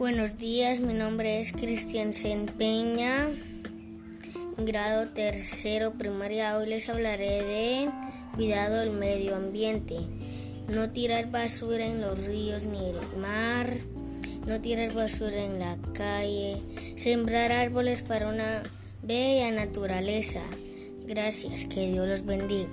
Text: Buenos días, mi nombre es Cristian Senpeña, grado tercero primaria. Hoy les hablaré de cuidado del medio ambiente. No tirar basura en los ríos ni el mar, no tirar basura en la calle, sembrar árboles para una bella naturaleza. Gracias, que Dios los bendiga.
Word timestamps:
Buenos 0.00 0.38
días, 0.38 0.80
mi 0.80 0.94
nombre 0.94 1.40
es 1.40 1.52
Cristian 1.52 2.14
Senpeña, 2.14 3.28
grado 4.56 5.08
tercero 5.08 5.92
primaria. 5.92 6.56
Hoy 6.56 6.70
les 6.70 6.88
hablaré 6.88 7.42
de 7.42 7.90
cuidado 8.34 8.76
del 8.76 8.92
medio 8.92 9.36
ambiente. 9.36 9.98
No 10.70 10.88
tirar 10.88 11.30
basura 11.30 11.84
en 11.84 12.00
los 12.00 12.16
ríos 12.16 12.64
ni 12.64 12.78
el 12.78 13.18
mar, 13.20 13.76
no 14.46 14.58
tirar 14.62 14.94
basura 14.94 15.44
en 15.44 15.58
la 15.58 15.76
calle, 15.92 16.56
sembrar 16.96 17.52
árboles 17.52 18.00
para 18.00 18.30
una 18.30 18.62
bella 19.02 19.50
naturaleza. 19.50 20.40
Gracias, 21.06 21.66
que 21.66 21.92
Dios 21.92 22.08
los 22.08 22.24
bendiga. 22.24 22.70